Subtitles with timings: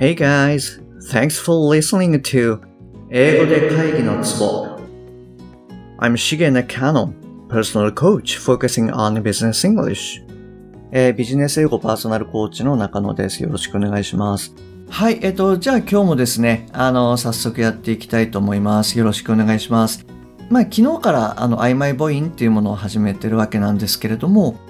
[0.00, 0.80] Hey guys,
[1.10, 2.60] thanks for listening to
[3.10, 4.78] 英語で会議のツボ
[5.98, 7.12] I'm Shige Nakano,
[7.48, 10.24] personal coach focusing on business English.
[10.92, 13.42] えービジネス英語パーソナルコーチの中野です。
[13.42, 14.54] よろしくお願いします。
[14.88, 18.96] はい、えっ、と、じゃあ今日もですね、あの、早速やっていきたいと思います。
[19.00, 20.06] よろしくお願いします。
[20.48, 24.60] まあ、昨日から、あの、曖昧母音っていうものを始めてるわけなんですけれども、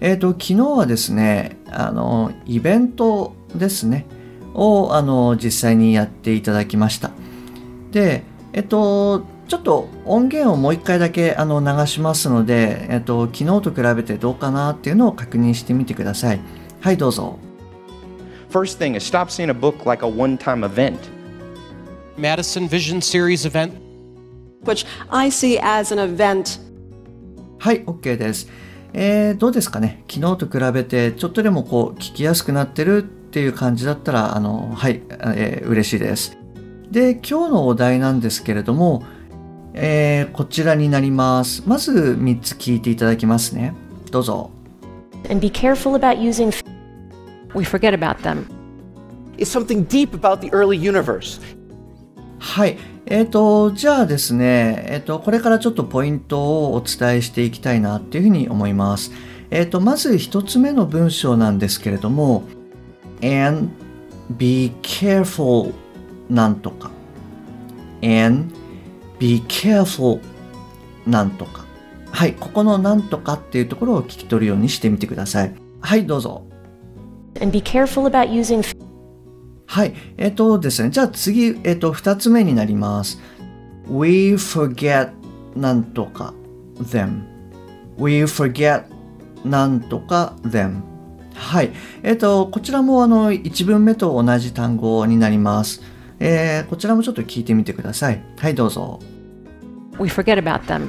[0.00, 4.06] えっ、と、昨日はですね、あの、イベントですね、
[4.54, 7.10] を、あの、実際にやっていただきました。
[7.90, 16.40] で、えっと、ちょっと音源をもう一回だけあの流しますので、えっと、昨日と比べてどうかなっていうのを確認してみてください。
[16.80, 17.38] はい、どうぞ。
[18.50, 20.96] First thing is stop seeing a book like a one time event.
[22.16, 23.72] Madison Vision Series event.
[24.64, 26.60] which I see as an event
[27.58, 28.48] はい、OK です。
[28.92, 30.04] えー、どうですかね？
[30.10, 36.36] 昨日と比べてちょっとでもこう聞きやすくなってるっていう感じだったら、あの、はい、えー嬉しいです。
[36.90, 39.04] で、今日のお題なんですけれども、
[39.72, 41.62] えーこちらになります。
[41.66, 43.72] まず3つ聞いていただきますね。
[44.10, 44.50] どうぞ。
[45.30, 46.52] and be careful about using
[47.54, 48.46] we forget about them
[49.38, 51.40] is something deep about the early universe.
[52.38, 52.76] はい。
[53.06, 59.10] えっ、と、じゃあですね、えっ、と、これからちょっとポイントをお伝えしていきたいなっていうふうに思います。
[59.50, 62.44] えっ、と、まず一つ目の文章なんですけれども、
[63.22, 63.70] and
[64.36, 65.72] be careful
[66.28, 66.90] なんとか。
[68.02, 68.54] and
[69.18, 70.20] be careful
[71.06, 71.64] なんとか。
[72.10, 72.34] はい。
[72.34, 75.54] ここのなんとかっていうところを聞き取るようにしてみてください。
[75.80, 76.46] はい、どうぞ。
[77.40, 78.62] and be careful about using
[79.66, 79.94] はい。
[80.18, 80.90] えっ、とですね。
[80.90, 83.18] じゃあ次、えっ、と、二つ目になります。
[83.88, 85.12] We forget
[85.56, 86.34] なんとか
[86.78, 87.22] them.
[87.96, 88.84] We forget
[89.44, 90.91] なんとか them.
[91.34, 91.72] はい。
[92.02, 95.82] えっ、と、こちらもあの、一文目と同じ単語になります。
[96.18, 98.22] えーこちらもちょっと聞いてみてください。
[98.38, 99.00] はい、どうぞ。
[99.98, 100.88] we forget about them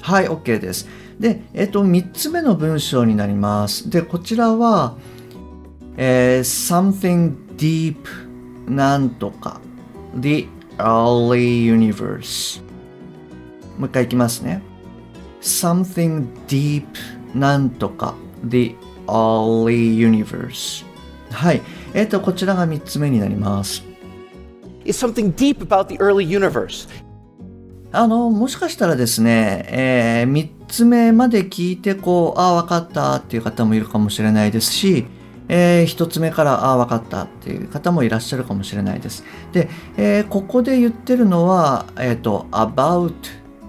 [0.00, 0.88] はい、OK です。
[1.18, 3.90] で、えっと、3つ目の文章になります。
[3.90, 4.96] で、こちらは、
[5.96, 7.96] えー something deep
[8.68, 9.60] なんとか
[10.18, 10.48] the
[10.78, 12.62] early universe
[13.76, 14.62] もう一回いきますね。
[15.40, 16.84] something deep
[17.34, 18.14] なんとか
[18.44, 18.76] the
[19.10, 20.84] early universe
[21.30, 21.62] はい。
[21.94, 23.84] えっと、こちらが3つ目になります。
[24.84, 26.88] Is something deep about the early universe.
[27.92, 35.06] あの、もしかしたらですね、えー、3つ目まで聞いて、こう、ああ、わかったっていう方もいるかもしれないですし、
[35.48, 39.24] えー、1つ目から、ああ、わかったっていう方もいらっしゃるかもしれないです。
[39.52, 43.12] で、えーここで言ってるのは、えっ、と、about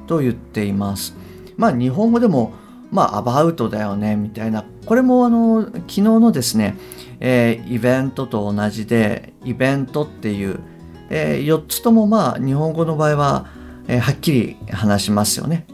[0.05, 1.15] と言っています。
[1.57, 2.53] まあ、日本語でも、
[2.91, 4.65] まあ、about だよね、みたいな。
[4.85, 6.75] これも、あの、昨日のですね、
[7.19, 10.59] えーイベントと同じで、イベントっていう、
[11.09, 13.45] え4つとも、まあ、日本語の場合は、
[13.87, 15.65] えーはっきり話しますよね。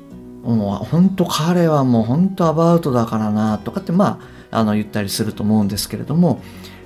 [0.56, 6.42] もう本当彼はもう本当アバウトだからなとかってまああの言ったりすると思うんですけれども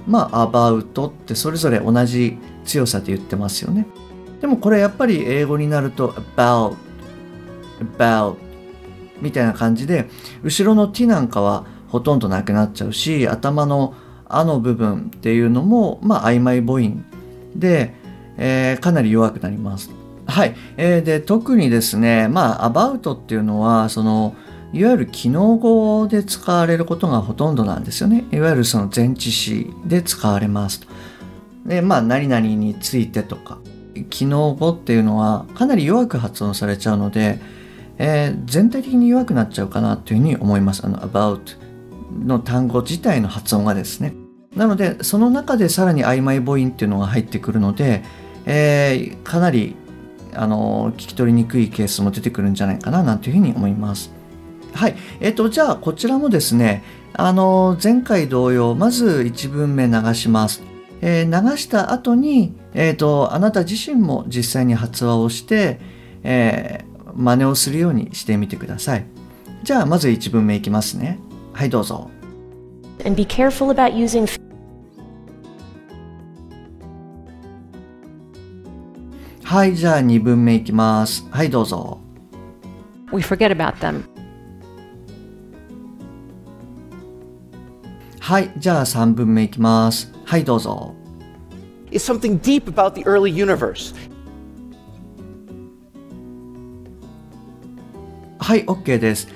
[0.08, 3.86] まあアバウトってそれぞれ同じ強さで言ってますよね。
[4.42, 6.76] でもこれやっぱり英語になると about
[7.80, 8.36] about
[9.22, 10.10] みたいな感じで
[10.44, 13.94] 後ろの t なんかはほとんどなくなっちゃうし頭の
[14.28, 17.04] あの部分っていうのもまあ曖昧母音
[17.56, 17.94] で、
[18.38, 19.92] えーかなり弱くなります。
[20.26, 20.56] はい。
[20.78, 24.36] えーで、特にですね、まあ、about っていうのは、その、
[24.74, 28.24] いわゆる機能語で使われることがほとんどなんですよね。
[28.32, 30.88] いわゆるその前置詞で使われますと。
[31.66, 33.58] で、まあ、何々についてとか、
[34.10, 37.40] 機能語っていうのはかなり弱く発音されちゃうので、
[37.98, 40.86] えー全体的に弱くなっちゃうかなというふうに思います。
[40.86, 41.58] あの、about
[42.26, 44.14] の単語自体の発音がですね。
[44.56, 48.04] なので、その中でさらに曖昧母音っていうのが入ってくるので、
[48.46, 49.76] えーかなり
[50.34, 54.12] あの聞き取りにくいケースも出てくるんじゃないかななんていうふうに思います。
[54.74, 54.96] はい。
[55.20, 60.64] えっ、と、じゃあ、こちらもですね、あの、前回同様、まず1文目流します。
[61.02, 65.80] えー流した後に、えっ、と、あなた自身も実際に発話をして、
[66.24, 69.06] えー真似をするようにしてみてください。
[69.64, 71.20] じゃあ、まず1文目いきますね。
[71.54, 72.10] はい、どうぞ。
[73.06, 74.28] and be careful about using
[79.44, 81.28] はい、じゃあ2文目いきます。
[81.30, 82.00] はい、どうぞ。
[83.12, 84.04] we forget about them
[88.22, 90.14] はい、じゃあ3文目いきます。
[90.24, 90.96] はい、どうぞ。
[91.92, 93.94] Is something deep about the early universe.
[98.52, 99.30] はい、OK です。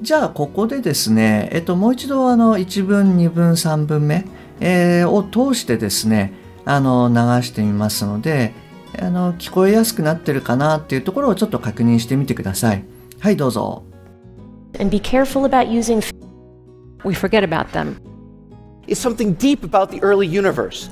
[0.00, 4.24] じゃあ、ここでですね、えっと、もう一度、あの、1文、2文、3文目、
[4.58, 6.32] えーを通してですね、
[6.64, 8.52] あの流してみますので
[8.98, 12.84] あの聞こえやすくなってるかなっていうところをちょっと確認してみてください
[13.20, 13.82] はいどうぞ
[14.78, 16.00] And be careful about using.
[17.04, 17.96] We forget about them.
[18.88, 20.88] Is something deep about the early universe.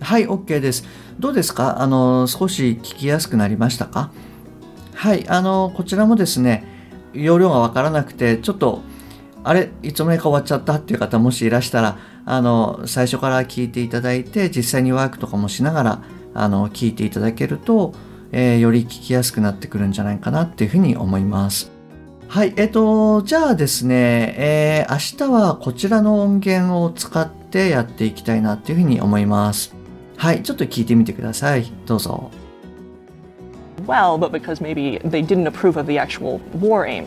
[0.00, 0.84] はい OK です
[1.18, 1.80] どうですか？
[1.82, 4.12] あの少し聞きやすくなりましたか？
[4.96, 6.64] はいあのこちらもですね
[7.12, 8.80] 容量がわからなくてちょっと
[9.44, 16.02] あれいつの間にか終わっちゃったっていう方もしいらしたらあの最初から聞いていただいて実際にワークとかもしながら
[16.34, 17.94] あの聞いていただけると、
[18.32, 21.70] えーより聞きやすくなってくるんじゃないかなっていうふうに思います。
[22.28, 29.74] はい、えっと、じゃあですね、えー明日はこちらの音源を使ってやっていきたいなっていうふうに思います。
[30.16, 31.72] はい、ちょっと聞いてみてください。
[31.86, 32.30] どうぞ。
[33.86, 37.06] Well, but because maybe they didn't approve of the actual war aim.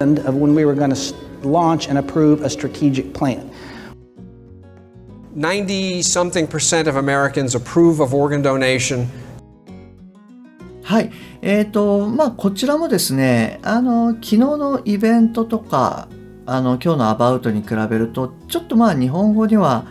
[0.00, 3.50] and of when we were going to launch and approve a strategic plan.
[5.34, 9.06] 90 something percent of Americans approve of organ donation.
[10.82, 11.12] はい。
[11.40, 16.08] えっ、と、まあ、こちらもですね、あの、昨日のイベントとか、
[16.46, 19.84] あの、今日のアバウトに比べると、ちょっとまあ、日本語には、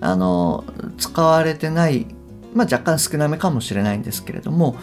[0.00, 0.64] あの、
[0.98, 2.08] 使われてない、
[2.54, 4.76] まあ、若干少なめかもしれないんですけれども、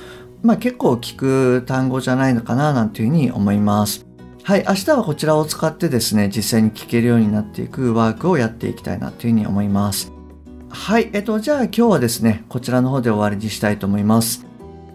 [0.44, 4.06] まあ、結構聞く単語じゃないのかな、なんていうふうに思います。
[4.44, 4.66] はい。
[4.68, 10.12] 明日はこちらを使ってですね、実際に聞けるようになっていくワークをやっていきたいなというふうに思います。
[10.70, 11.10] はい。
[11.14, 14.46] えっと、じゃあ今日はですね、こちらの方で終わりにしたいと思います。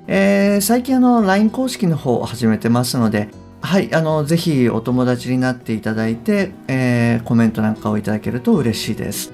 [0.09, 3.29] えー最近あの LINE 公式の方を始めてますので、
[3.61, 9.33] はい、あの、ぜひお友達になっていただいて、えーコメントなんかをいただけると嬉しいです。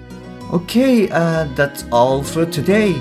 [0.50, 3.00] Okay, uh, that's all for today.